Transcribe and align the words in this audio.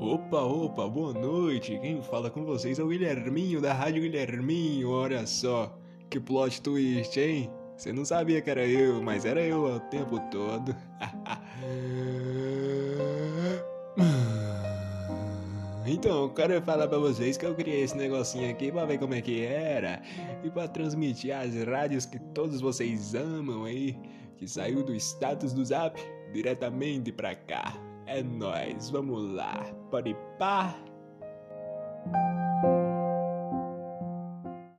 Opa, 0.00 0.40
opa, 0.42 0.86
boa 0.86 1.12
noite. 1.12 1.76
Quem 1.80 2.00
fala 2.00 2.30
com 2.30 2.44
vocês 2.44 2.78
é 2.78 2.82
o 2.84 2.86
Guilherminho 2.86 3.60
da 3.60 3.72
Rádio 3.72 4.02
Guilherminho. 4.02 4.90
Olha 4.90 5.26
só, 5.26 5.76
que 6.08 6.20
plot 6.20 6.62
twist, 6.62 7.18
hein? 7.18 7.50
Você 7.76 7.92
não 7.92 8.04
sabia 8.04 8.40
que 8.40 8.48
era 8.48 8.64
eu, 8.64 9.02
mas 9.02 9.24
era 9.24 9.40
eu 9.40 9.64
o 9.64 9.80
tempo 9.80 10.20
todo. 10.30 10.74
Então, 15.90 16.24
eu 16.24 16.28
quero 16.28 16.60
falar 16.60 16.86
pra 16.86 16.98
vocês 16.98 17.38
que 17.38 17.46
eu 17.46 17.54
criei 17.54 17.82
esse 17.82 17.96
negocinho 17.96 18.50
aqui 18.50 18.70
pra 18.70 18.84
ver 18.84 18.98
como 18.98 19.14
é 19.14 19.22
que 19.22 19.42
era 19.42 20.02
e 20.44 20.50
pra 20.50 20.68
transmitir 20.68 21.34
as 21.34 21.54
rádios 21.64 22.04
que 22.04 22.18
todos 22.34 22.60
vocês 22.60 23.14
amam 23.14 23.64
aí, 23.64 23.98
que 24.36 24.46
saiu 24.46 24.82
do 24.84 24.94
status 24.94 25.54
do 25.54 25.64
Zap 25.64 25.98
diretamente 26.30 27.10
pra 27.10 27.34
cá. 27.34 27.87
É 28.10 28.22
nóis, 28.22 28.88
vamos 28.88 29.34
lá, 29.34 29.70
pode 29.90 30.16
pá! 30.38 30.74